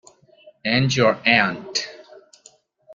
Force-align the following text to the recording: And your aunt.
And 0.65 0.95
your 0.95 1.19
aunt. 1.27 1.87